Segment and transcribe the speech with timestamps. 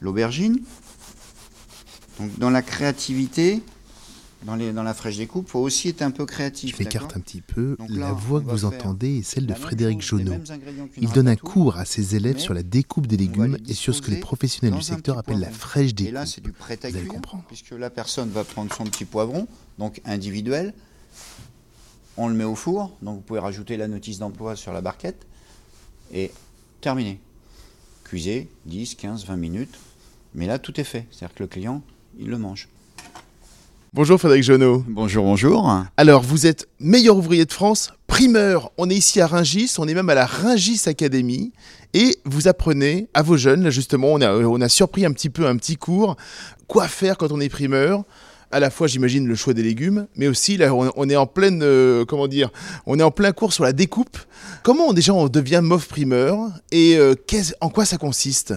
[0.00, 0.60] l'aubergine.
[2.18, 3.62] Donc dans la créativité,
[4.44, 6.76] dans, les, dans la fraîche découpe, il faut aussi être un peu créatif.
[6.76, 7.76] Je m'écarte un petit peu.
[7.78, 10.34] Donc la là, voix que vous entendez est celle de Frédéric Jonot.
[10.96, 14.02] Il donne un cours à ses élèves sur la découpe des légumes et sur ce
[14.02, 16.14] que les professionnels du secteur appellent la fraîche Et découpe.
[16.14, 17.44] là, c'est du prêt à Vous allez cuire, comprendre.
[17.48, 19.46] puisque la personne va prendre son petit poivron,
[19.78, 20.74] donc individuel.
[22.16, 25.24] On le met au four, donc vous pouvez rajouter la notice d'emploi sur la barquette.
[26.12, 26.32] Et
[26.80, 27.20] terminé.
[28.08, 29.74] Cuisez 10, 15, 20 minutes.
[30.34, 31.04] Mais là, tout est fait.
[31.10, 31.82] C'est-à-dire que le client,
[32.18, 32.68] il le mange.
[33.92, 34.82] Bonjour Frédéric Jonot.
[34.88, 35.70] Bonjour, bonjour.
[35.98, 38.72] Alors, vous êtes meilleur ouvrier de France, primeur.
[38.78, 41.52] On est ici à Ringis, on est même à la Ringis Academy.
[41.92, 45.28] Et vous apprenez à vos jeunes, là justement, on a, on a surpris un petit
[45.28, 46.16] peu un petit cours.
[46.66, 48.04] Quoi faire quand on est primeur?
[48.50, 51.60] À la fois, j'imagine, le choix des légumes, mais aussi, là, on est en pleine,
[51.62, 52.50] euh, comment dire,
[52.86, 54.18] on est en plein cours sur la découpe.
[54.62, 56.38] Comment déjà on devient MOF primeur
[56.72, 57.14] et euh,
[57.60, 58.54] en quoi ça consiste?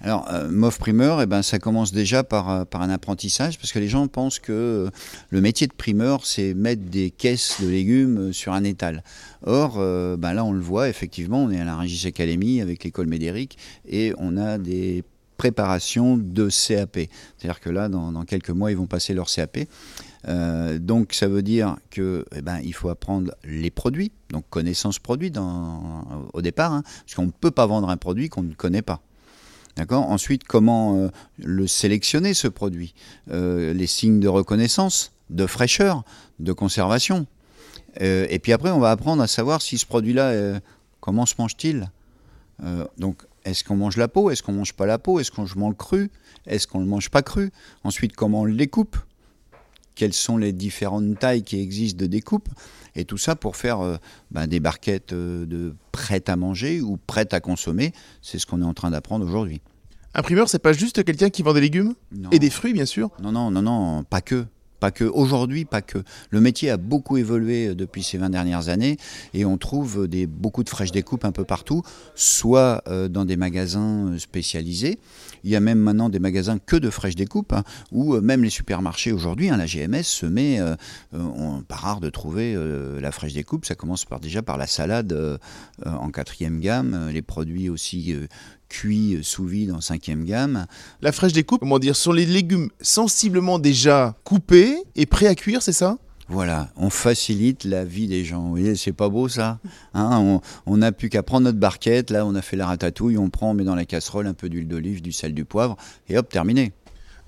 [0.00, 3.78] Alors, euh, primeur, eh ben, ça commence déjà par, euh, par un apprentissage, parce que
[3.78, 4.90] les gens pensent que
[5.30, 9.02] le métier de primeur, c'est mettre des caisses de légumes sur un étal.
[9.44, 13.06] Or, ben là, on le voit, effectivement, on est à la Rungis Academy avec l'école
[13.06, 13.56] Médéric,
[13.88, 15.02] et on a des
[15.36, 17.08] préparations de CAP.
[17.36, 19.58] C'est-à-dire que là, dans, quelques mois, ils vont passer leur CAP.
[20.28, 24.98] Euh, donc ça veut dire que eh ben, il faut apprendre les produits, donc connaissance
[24.98, 25.32] produit
[26.32, 29.00] au départ, hein, parce qu'on ne peut pas vendre un produit qu'on ne connaît pas.
[29.90, 32.94] Ensuite, comment euh, le sélectionner, ce produit?
[33.30, 36.02] Euh, Les signes de reconnaissance, de fraîcheur,
[36.40, 37.26] de conservation.
[37.98, 40.60] Et puis après, on va apprendre à savoir si ce produit-là,
[41.00, 41.90] comment se mange-t-il?
[42.62, 44.30] Euh, Donc, est-ce qu'on mange la peau?
[44.30, 45.20] Est-ce qu'on mange pas la peau?
[45.20, 46.10] Est-ce qu'on mange cru?
[46.46, 47.50] Est-ce qu'on le mange pas cru?
[47.84, 48.96] Ensuite, comment on le découpe?
[49.94, 52.48] Quelles sont les différentes tailles qui existent de découpe?
[52.96, 53.96] Et tout ça pour faire euh,
[54.30, 57.92] ben, des barquettes euh, de prêtes à manger ou prêtes à consommer.
[58.20, 59.60] C'est ce qu'on est en train d'apprendre aujourd'hui.
[60.14, 62.30] Un primeur, c'est pas juste quelqu'un qui vend des légumes Non.
[62.30, 63.10] et des fruits, bien sûr.
[63.22, 64.46] Non, non, non, non, pas que.
[64.80, 65.04] Pas que.
[65.04, 65.98] Aujourd'hui, pas que.
[66.30, 68.96] Le métier a beaucoup évolué euh, depuis ces 20 dernières années
[69.34, 71.82] et on trouve des, beaucoup de fraîches découpes un peu partout,
[72.14, 74.98] soit euh, dans des magasins euh, spécialisés.
[75.44, 78.42] Il y a même maintenant des magasins que de fraîches découpes, hein, où euh, même
[78.42, 80.74] les supermarchés aujourd'hui, hein, la GMS se met, euh,
[81.14, 83.64] euh, pas rare de trouver euh, la fraîche découpe.
[83.64, 85.38] Ça commence par, déjà par la salade euh,
[85.86, 88.26] euh, en quatrième gamme, euh, les produits aussi euh,
[88.68, 90.66] cuits euh, sous vide en cinquième gamme.
[91.02, 95.62] La fraîche découpe, comment dire, sont les légumes sensiblement déjà coupés et prêts à cuire,
[95.62, 95.98] c'est ça?
[96.28, 98.42] Voilà, on facilite la vie des gens.
[98.42, 99.58] Vous voyez, c'est pas beau ça
[99.94, 103.16] Hein, On on n'a plus qu'à prendre notre barquette, là on a fait la ratatouille,
[103.16, 105.76] on prend, on met dans la casserole un peu d'huile d'olive, du sel, du poivre,
[106.08, 106.72] et hop, terminé.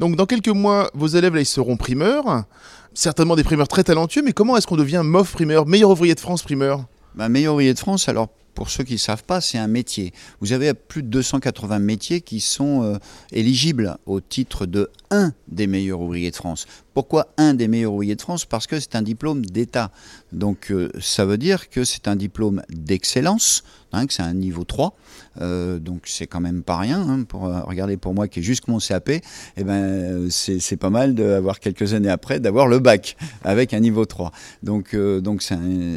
[0.00, 2.44] Donc dans quelques mois, vos élèves là, ils seront primeurs,
[2.92, 6.20] certainement des primeurs très talentueux, mais comment est-ce qu'on devient MOF primeur, meilleur ouvrier de
[6.20, 6.84] France primeur?
[7.14, 10.12] Bah, meilleur ouvrier de France, alors pour ceux qui ne savent pas, c'est un métier.
[10.40, 12.96] Vous avez plus de 280 métiers qui sont euh,
[13.30, 16.66] éligibles au titre de un des meilleurs ouvriers de France.
[16.98, 19.92] Pourquoi un des meilleurs ouvriers de France Parce que c'est un diplôme d'État.
[20.32, 24.64] Donc euh, ça veut dire que c'est un diplôme d'excellence, hein, que c'est un niveau
[24.64, 24.96] 3.
[25.40, 27.00] Euh, donc c'est quand même pas rien.
[27.00, 29.22] hein, pour, euh, regardez pour moi qui ai juste mon CAP, eh
[29.62, 34.32] ben, c'est pas mal d'avoir quelques années après d'avoir le bac avec un niveau 3.
[34.64, 35.42] Donc donc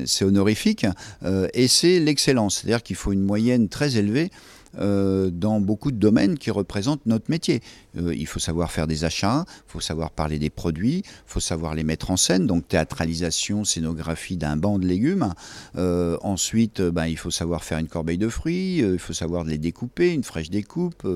[0.05, 0.85] c'est honorifique
[1.55, 2.57] et c'est l'excellence.
[2.57, 4.29] C'est-à-dire qu'il faut une moyenne très élevée
[4.79, 7.61] euh, dans beaucoup de domaines qui représentent notre métier.
[7.97, 11.39] Euh, il faut savoir faire des achats, il faut savoir parler des produits, il faut
[11.39, 15.33] savoir les mettre en scène, donc théâtralisation, scénographie d'un banc de légumes.
[15.77, 19.57] Euh, ensuite, ben, il faut savoir faire une corbeille de fruits, il faut savoir les
[19.57, 21.07] découper, une fraîche découpe.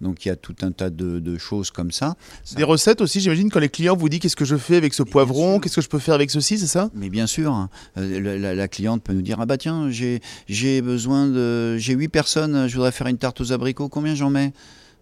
[0.00, 2.14] donc il y a tout un tas de, de choses comme ça.
[2.44, 4.94] Ça- Des recettes aussi, j'imagine, quand les clients vous disent qu'est-ce que je fais avec
[4.94, 6.90] ce poivron, qu'est-ce que je peux faire avec ceci, c'est ça?
[6.94, 10.20] Mais bien sûr, hein, la, la- la cliente peut nous dire ah bah tiens j'ai
[10.48, 14.30] j'ai besoin de j'ai huit personnes, je voudrais faire une tarte aux abricots, combien j'en
[14.30, 14.52] mets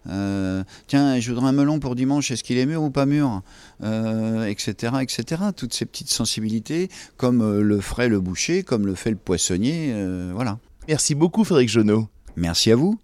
[0.07, 3.41] Euh, Tiens, je voudrais un melon pour dimanche, est-ce qu'il est mûr ou pas mûr
[3.83, 4.93] Euh, Etc.
[5.01, 5.41] etc.
[5.55, 9.91] Toutes ces petites sensibilités, comme euh, le ferait le boucher, comme le fait le poissonnier,
[9.93, 10.57] euh, voilà.
[10.87, 12.07] Merci beaucoup Frédéric Jonot.
[12.37, 12.97] Merci à vous.